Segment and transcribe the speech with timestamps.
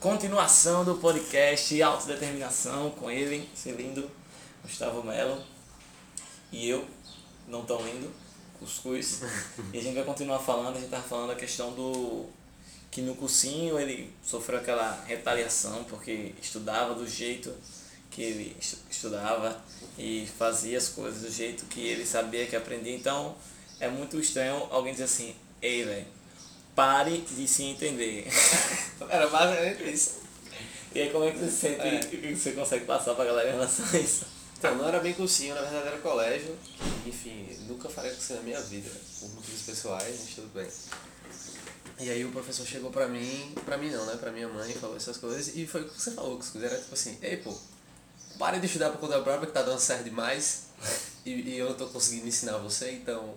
[0.00, 4.10] continuação do podcast Autodeterminação com ele, esse lindo
[4.62, 5.42] Gustavo Melo.
[6.50, 6.86] E eu,
[7.46, 8.10] não tão lindo,
[8.58, 9.20] Cuscuz.
[9.72, 12.26] e a gente vai continuar falando, a gente tava falando a questão do.
[12.90, 17.54] que no cursinho ele sofreu aquela retaliação porque estudava do jeito
[18.10, 18.56] que ele
[18.90, 19.62] estudava
[19.98, 22.96] e fazia as coisas do jeito que ele sabia que aprendia.
[22.96, 23.36] Então
[23.78, 26.06] é muito estranho alguém dizer assim, ei velho,
[26.80, 28.26] pare de se entender.
[29.10, 30.20] Era basicamente isso.
[30.94, 31.98] E aí como é que você sente É.
[32.00, 34.24] que você consegue passar pra galera em relação a isso?
[34.58, 36.54] Então, não era bem cursinho, na verdade era colégio.
[37.06, 40.68] Enfim, nunca faria cursinho na minha vida, por motivos pessoais, mas tudo bem.
[41.98, 44.16] E aí o professor chegou pra mim, pra mim não, né?
[44.16, 46.92] Pra minha mãe, falou essas coisas, e foi o que você falou, que era tipo
[46.92, 47.54] assim, ei pô,
[48.38, 50.64] pare de estudar por conta própria que tá dando certo demais,
[51.24, 53.34] e, e eu não tô conseguindo ensinar você, então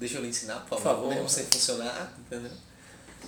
[0.00, 1.14] deixa eu lhe ensinar, por favor, favor.
[1.14, 2.50] mesmo sem funcionar, entendeu?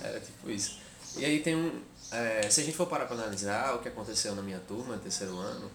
[0.01, 0.79] Era tipo isso.
[1.15, 1.81] E aí tem um.
[2.11, 5.37] é, se a gente for parar pra analisar o que aconteceu na minha turma, terceiro
[5.37, 5.71] ano,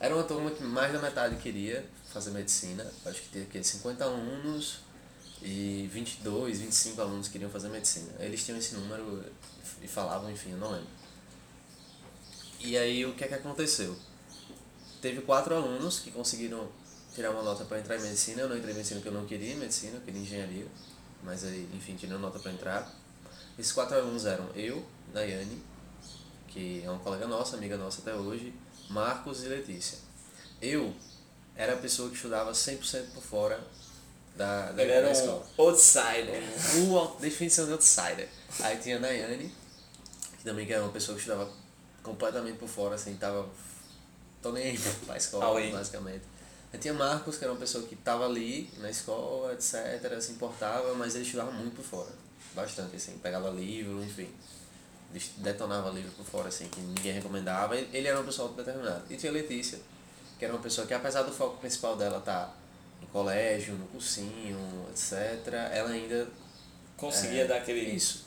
[0.00, 2.84] era uma turma que mais da metade queria fazer medicina.
[3.06, 4.80] Acho que tinha aqui 50 alunos
[5.40, 8.10] e 22, 25 alunos queriam fazer medicina.
[8.18, 9.24] Eles tinham esse número
[9.80, 10.88] e falavam, enfim, eu não lembro.
[12.58, 13.96] E aí o que é que aconteceu?
[15.00, 16.68] Teve quatro alunos que conseguiram
[17.14, 18.42] tirar uma nota para entrar em medicina.
[18.42, 20.66] Eu não entrei em medicina porque eu não queria medicina, eu queria engenharia.
[21.22, 22.92] Mas aí, enfim, tirei nota para entrar.
[23.58, 25.62] Esses quatro alunos eram eu, Daiane,
[26.48, 28.52] que é uma colega nossa, amiga nossa até hoje,
[28.88, 29.98] Marcos e Letícia.
[30.60, 30.92] Eu
[31.54, 33.60] era a pessoa que estudava 100% por fora
[34.36, 35.46] da, da, Ele da era escola.
[35.58, 36.42] um outsider.
[36.90, 38.28] O definição de outsider.
[38.60, 39.54] Aí tinha a Nayane,
[40.38, 41.50] que também era uma pessoa que estudava
[42.02, 43.48] completamente por fora, assim, tava.
[44.40, 46.24] tô nem aí pra escola, basicamente.
[46.72, 50.94] Aí tinha Marcos, que era uma pessoa que tava ali na escola, etc., se importava,
[50.94, 52.10] mas ele estudava muito por fora.
[52.54, 54.28] Bastante, assim, pegava livro, enfim.
[55.38, 57.76] Detonava livro por fora, assim, que ninguém recomendava.
[57.76, 59.02] Ele era uma pessoa determinada.
[59.10, 59.78] E tinha Letícia,
[60.38, 62.56] que era uma pessoa que, apesar do foco principal dela estar
[63.00, 64.58] no colégio, no cursinho,
[64.90, 66.26] etc., ela ainda
[66.96, 67.80] Conseguia É, dar aquele.
[67.80, 68.24] isso.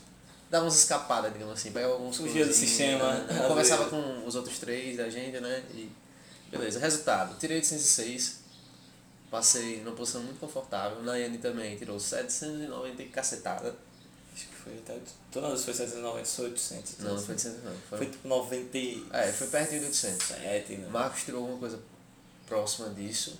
[0.50, 1.72] Dava umas escapadas, digamos assim.
[1.72, 3.48] Pegava alguns Fugia do sistema, né?
[3.48, 5.64] Conversava com os outros três da gente, né?
[5.72, 5.90] E
[6.50, 6.78] beleza.
[6.78, 7.38] Resultado.
[7.38, 8.40] Tirei 806.
[9.30, 11.02] Passei numa posição muito confortável.
[11.02, 13.74] Nayane também tirou 790 e cacetada.
[14.34, 14.98] Acho que foi até.
[15.32, 16.98] Todas as foi 790, foi 800.
[16.98, 17.72] Não, não foi 800 não.
[17.88, 19.06] Foi, Foi tipo 97.
[19.12, 20.28] é, foi pertinho de 800.
[20.30, 20.88] né?
[20.90, 21.80] Marcos tirou alguma coisa
[22.46, 23.38] próxima disso.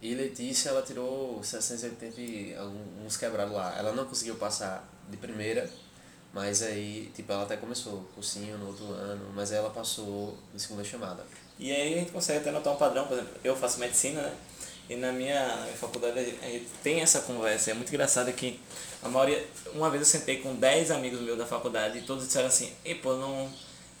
[0.00, 3.76] E Letícia, ela tirou 780 e alguns quebrados lá.
[3.76, 5.68] Ela não conseguiu passar de primeira,
[6.32, 10.84] mas aí, tipo, ela até começou cursinho no outro ano, mas ela passou de segunda
[10.84, 11.24] chamada.
[11.58, 14.32] E aí a gente consegue até notar um padrão, por exemplo, eu faço medicina, né?
[14.88, 17.70] E na minha, na minha faculdade a gente- tem essa conversa.
[17.70, 18.58] É muito engraçado que
[19.02, 19.46] a maioria.
[19.74, 22.94] Uma vez eu sentei com 10 amigos meus da faculdade e todos disseram assim, ei
[22.94, 23.52] pô, eu não,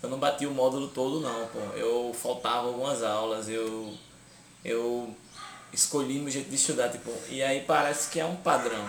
[0.02, 1.58] eu não bati o módulo todo não, pô.
[1.76, 3.92] Eu faltava algumas aulas, eu.
[4.64, 5.14] Eu
[5.72, 8.84] escolhi meu jeito de estudar, tipo, e aí parece que é um padrão.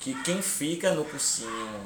[0.00, 1.80] Que quem fica no cursinho,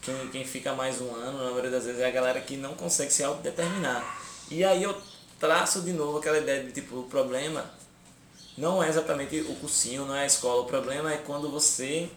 [0.00, 2.74] quem, quem fica mais um ano, na maioria das vezes, é a galera que não
[2.74, 4.18] consegue se autodeterminar.
[4.50, 4.96] E aí eu
[5.40, 7.68] traço de novo aquela ideia de tipo, o problema
[8.56, 12.10] não é exatamente o cursinho, não é a escola, o problema é quando você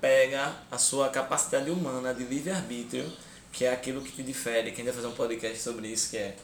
[0.00, 3.10] pega a sua capacidade humana de livre-arbítrio,
[3.52, 6.10] que é aquilo que te difere, que a gente vai fazer um podcast sobre isso,
[6.10, 6.34] que é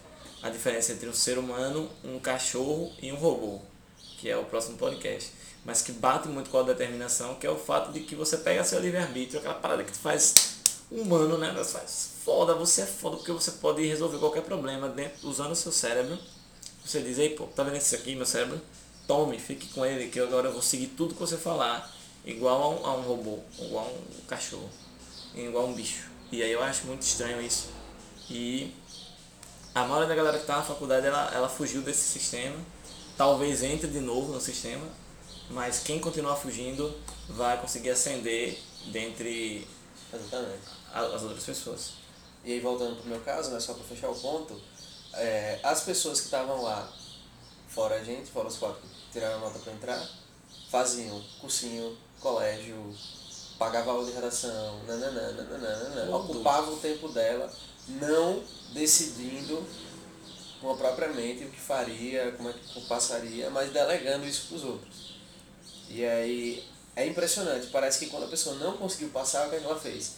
[0.42, 3.60] a diferença entre um ser humano, um cachorro e um robô,
[4.18, 5.32] que é o próximo podcast.
[5.64, 8.62] Mas que bate muito com a determinação, que é o fato de que você pega
[8.62, 10.55] seu livre-arbítrio, aquela parada que te faz
[10.90, 11.52] humano, né?
[11.56, 15.56] Você faz foda, você é foda, porque você pode resolver qualquer problema dentro, usando o
[15.56, 16.18] seu cérebro.
[16.84, 18.60] Você diz, ei, pô, tá vendo isso aqui, meu cérebro?
[19.06, 21.92] Tome, fique com ele, que agora eu vou seguir tudo que você falar,
[22.24, 24.68] igual a um, a um robô, igual a um cachorro,
[25.34, 26.10] igual a um bicho.
[26.30, 27.68] E aí eu acho muito estranho isso.
[28.28, 28.72] E
[29.74, 32.56] a maioria da galera que tá na faculdade, ela, ela fugiu desse sistema.
[33.16, 34.86] Talvez entre de novo no sistema,
[35.50, 36.94] mas quem continuar fugindo
[37.28, 39.66] vai conseguir ascender dentre
[40.12, 40.62] Exatamente.
[40.92, 41.92] as outras pessoas.
[42.44, 44.60] E aí, voltando pro meu caso, né, só para fechar o ponto,
[45.14, 46.88] é, as pessoas que estavam lá,
[47.68, 50.08] fora a gente, fora os quatro que tiraram nota para entrar,
[50.70, 52.94] faziam cursinho, colégio,
[53.58, 56.16] pagavam aula de redação, nananã, nananã, nananã, Tudo.
[56.16, 57.52] ocupavam o tempo dela,
[57.88, 58.42] não
[58.72, 59.66] decidindo
[60.60, 64.56] com a própria mente o que faria, como é que passaria, mas delegando isso para
[64.56, 65.14] os outros.
[65.88, 66.64] E aí
[66.96, 69.78] é impressionante, parece que quando a pessoa não conseguiu passar, o que, é que ela
[69.78, 70.12] fez?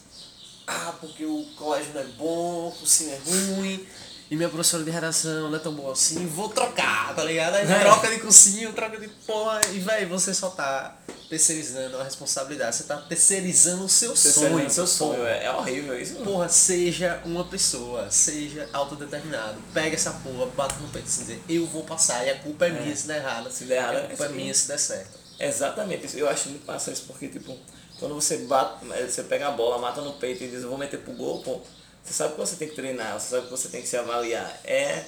[0.67, 3.19] Ah, porque o colégio não é bom, o cursinho é
[3.57, 3.87] ruim,
[4.31, 7.55] E minha professora de redação não é tão boa assim, vou trocar, tá ligado?
[7.55, 9.61] Aí troca de cursinho, troca de porra.
[9.73, 10.95] E, velho, você só tá
[11.31, 12.77] terceirizando a responsabilidade.
[12.77, 14.71] Você tá terceirizando o seu Terceirizando sonho.
[14.71, 15.27] seu sonho.
[15.27, 16.17] É, é horrível isso.
[16.17, 19.59] Porra, seja uma pessoa, seja autodeterminado.
[19.73, 22.71] Pega essa porra, bata no peito e dizer, eu vou passar, e a culpa é,
[22.71, 23.51] minha se der errado.
[23.51, 24.35] Se der errado, a é culpa é aí.
[24.35, 25.28] minha se der certo.
[25.39, 26.19] Exatamente isso.
[26.19, 27.57] Eu acho muito massa isso, porque, tipo,
[27.99, 30.79] quando você bate, eh, você pega a bola, mata no peito e diz, eu vou
[30.79, 31.61] meter pro gol, pô,
[32.03, 34.61] você sabe que você tem que treinar, você sabe que você tem que se avaliar.
[34.65, 35.05] É,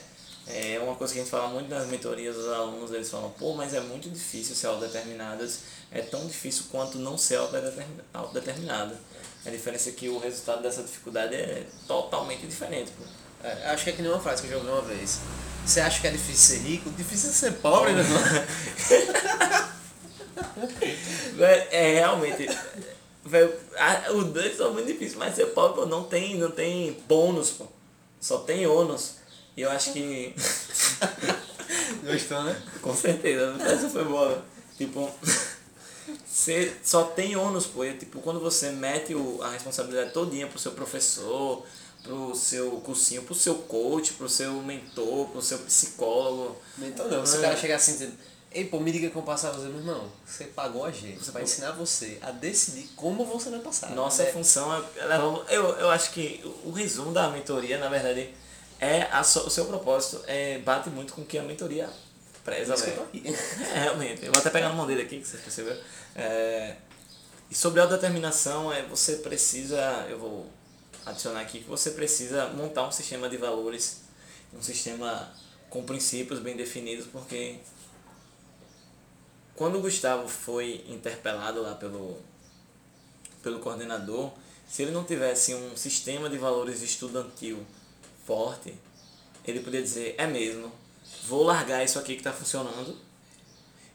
[0.47, 3.55] é uma coisa que a gente fala muito nas mentorias dos alunos, eles falam, pô,
[3.55, 5.61] mas é muito difícil ser autodeterminadas,
[5.91, 8.95] é tão difícil quanto não ser autodetermin- autodeterminado.
[9.45, 13.05] A diferença é que o resultado dessa dificuldade é totalmente diferente, pô.
[13.43, 15.19] É, acho que é que nem uma frase que eu já ouvi uma vez.
[15.65, 16.91] Você acha que é difícil ser rico?
[16.91, 18.21] Difícil é ser pobre, meu irmão.
[21.71, 22.49] É realmente.
[23.25, 26.93] Véi, a- os dois são muito difíceis, mas ser pobre pô, não tem, não tem
[27.07, 27.67] bônus, pô.
[28.21, 29.17] Só tem ônus.
[29.57, 30.35] E eu acho que.
[32.05, 32.63] Gostou, né?
[32.83, 34.43] Com certeza, essa foi boa.
[34.77, 35.11] Tipo,
[36.27, 37.85] você só tem ônus, pô.
[37.85, 41.65] E, tipo, quando você mete o, a responsabilidade todinha pro seu professor,
[42.03, 46.57] pro seu cursinho, pro seu coach, pro seu mentor, pro seu psicólogo.
[46.81, 48.15] Então não, se o cara chegar assim dizendo,
[48.53, 51.73] ei pô, me diga como passar meu irmão, você pagou a gente, Você vai ensinar
[51.73, 53.91] você a decidir como você vai passar.
[53.91, 54.83] Nossa É, função é.
[54.99, 58.35] ela- Eu, eu acho que o resumo da mentoria, na verdade,
[58.81, 60.23] é a o seu propósito.
[60.27, 61.89] É, bate muito com o que a mentoria
[62.45, 63.23] preza, aqui.
[63.75, 64.25] É, realmente.
[64.25, 65.77] Eu vou até pegar no mão dele aqui, que você percebeu.
[66.17, 66.77] É,
[67.51, 70.07] e sobre a autodeterminação, é, você precisa.
[70.09, 70.47] Eu vou
[71.07, 74.01] adicionar aqui que você precisa montar um sistema de valores,
[74.53, 75.31] um sistema
[75.69, 77.57] com princípios bem definidos, porque
[79.61, 82.17] quando o Gustavo foi interpelado lá pelo,
[83.43, 84.33] pelo coordenador,
[84.67, 87.59] se ele não tivesse um sistema de valores estudantil
[88.25, 88.73] forte,
[89.45, 90.73] ele poderia dizer, é mesmo,
[91.27, 92.97] vou largar isso aqui que está funcionando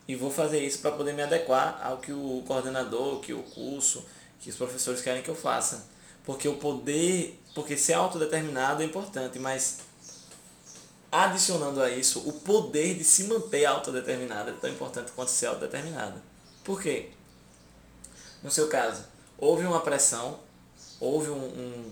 [0.07, 4.05] e vou fazer isso para poder me adequar ao que o coordenador, que o curso,
[4.41, 5.87] que os professores querem que eu faça.
[6.23, 9.79] Porque o poder, porque ser autodeterminado é importante, mas
[11.23, 16.21] adicionando a isso, o poder de se manter autodeterminado é tão importante quanto ser autodeterminado.
[16.63, 17.09] Por quê?
[18.43, 19.03] No seu caso,
[19.37, 20.39] houve uma pressão,
[20.99, 21.91] houve um, um-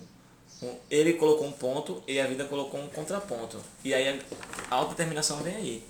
[0.64, 3.60] um- ele colocou um ponto e a vida colocou um contraponto.
[3.84, 4.22] E aí
[4.70, 5.88] a autodeterminação vem aí.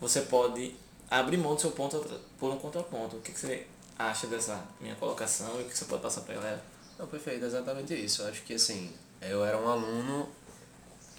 [0.00, 0.74] Você pode
[1.10, 1.98] abrir mão do seu ponto
[2.38, 3.16] por um contraponto.
[3.16, 3.66] O que, que você
[3.98, 6.62] acha dessa minha colocação e o que você pode passar pra galera?
[6.98, 8.22] Não, perfeito, exatamente isso.
[8.22, 8.90] Eu acho que assim,
[9.22, 10.28] eu era um aluno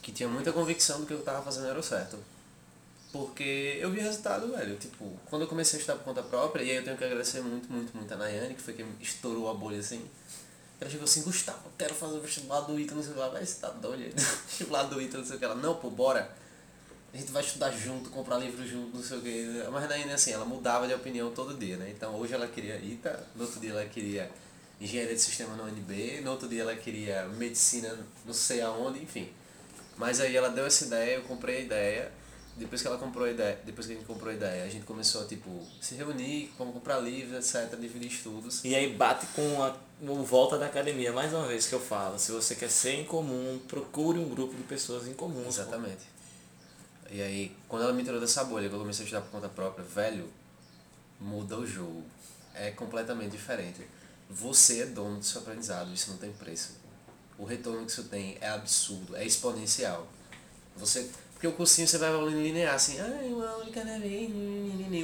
[0.07, 2.17] que tinha muita convicção do que eu tava fazendo era o certo.
[3.11, 4.77] Porque eu vi resultado, velho.
[4.77, 7.41] Tipo, quando eu comecei a estudar por conta própria, e aí eu tenho que agradecer
[7.41, 10.07] muito, muito, muito a Nayane, que foi quem estourou a bolha assim.
[10.79, 13.27] Ela chegou assim, Gustavo, quero fazer o vestibular do Ita, não sei o que lá.
[13.27, 14.15] Vai, você tá doido?
[14.47, 15.55] vestibular do Ita, não sei o que lá.
[15.55, 16.31] Não, pô, bora.
[17.13, 19.63] A gente vai estudar junto, comprar livro junto, não sei o que.
[19.69, 21.91] Mas a Nayane, assim, ela mudava de opinião todo dia, né?
[21.93, 24.31] Então hoje ela queria Ita, no outro dia ela queria
[24.79, 27.93] engenharia de sistema no UNB, no outro dia ela queria medicina
[28.25, 29.29] não sei aonde, enfim.
[29.97, 32.11] Mas aí ela deu essa ideia, eu comprei a ideia.
[32.55, 34.83] Depois que ela comprou a ideia, depois que a gente comprou a ideia, a gente
[34.83, 38.65] começou a tipo se reunir, vamos comprar livros, etc, dividir estudos.
[38.65, 42.19] E aí bate com a o volta da academia, mais uma vez que eu falo,
[42.19, 45.45] se você quer ser em comum, procure um grupo de pessoas em comum.
[45.47, 46.07] Exatamente.
[47.09, 49.49] E aí, quando ela me tirou dessa bolha, que eu comecei a estudar por conta
[49.49, 50.29] própria, velho,
[51.19, 52.03] muda o jogo.
[52.53, 53.81] É completamente diferente.
[54.29, 56.75] Você é dono do seu aprendizado, isso não tem preço.
[57.37, 60.07] O retorno que isso tem é absurdo, é exponencial.
[60.77, 64.29] Você, porque o cursinho você vai evoluindo linear, assim, ai, uma única vez,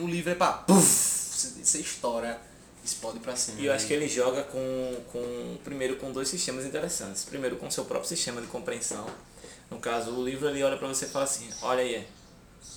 [0.01, 2.39] o livro é pá, puf, você, estoura,
[2.83, 3.59] explode pra cima.
[3.61, 7.23] E eu acho que ele joga com, com primeiro com dois sistemas interessantes.
[7.23, 9.07] Primeiro com o seu próprio sistema de compreensão.
[9.69, 12.05] No caso, o livro ele olha para você e fala assim, olha aí,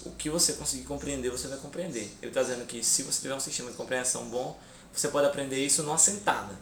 [0.04, 2.10] o que você conseguir compreender, você vai compreender.
[2.22, 4.58] Ele está dizendo que se você tiver um sistema de compreensão bom,
[4.92, 6.54] você pode aprender isso numa sentada.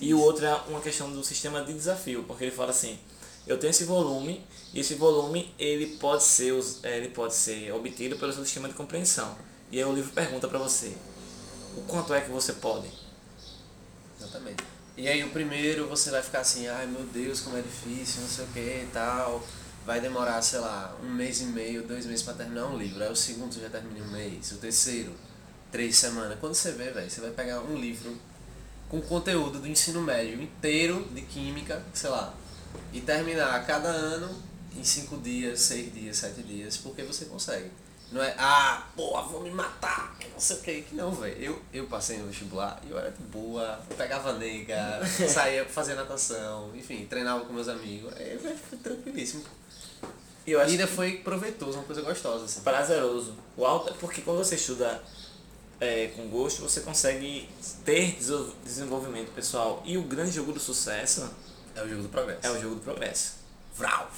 [0.00, 2.98] E o outro é uma questão do sistema de desafio, porque ele fala assim,
[3.46, 8.16] eu tenho esse volume, e esse volume ele pode ser, eh, ele pode ser obtido
[8.16, 9.36] pelo seu sistema de compreensão.
[9.70, 10.96] E aí o livro pergunta para você,
[11.76, 12.88] o quanto é que você pode?
[14.18, 14.64] Exatamente.
[14.96, 18.28] E aí o primeiro você vai ficar assim, ai meu Deus, como é difícil, não
[18.28, 19.42] sei o que e tal.
[19.86, 23.02] Vai demorar, sei lá, um mês e meio, dois meses pra terminar um livro.
[23.02, 24.52] Aí o segundo já termina um mês.
[24.52, 25.12] O terceiro,
[25.72, 26.38] três semanas.
[26.38, 28.16] Quando você vê, velho, você vai pegar um livro
[28.88, 32.34] com conteúdo do ensino médio inteiro de química, sei lá,
[32.92, 34.34] e terminar cada ano
[34.76, 37.70] em cinco dias, seis dias, sete dias, porque você consegue.
[38.10, 41.42] Não é, ah, porra, vou me matar, não sei o que, que não, velho.
[41.42, 45.94] Eu, eu passei no vestibular e eu era de boa, pegava nega, saía pra fazer
[45.94, 48.12] natação, enfim, treinava com meus amigos.
[48.14, 49.42] Aí, foi tranquilíssimo.
[50.46, 52.60] E eu acho E ainda foi proveitoso, uma coisa gostosa, assim.
[52.60, 53.34] prazeroso.
[53.56, 55.02] O alto, porque quando você estuda
[55.82, 57.48] é, com gosto, você consegue
[57.84, 58.16] ter
[58.64, 59.82] desenvolvimento pessoal.
[59.84, 61.28] E o grande jogo do sucesso
[61.74, 62.46] É o jogo do progresso.
[62.46, 63.34] é o jogo do progresso.
[63.76, 64.08] Vral!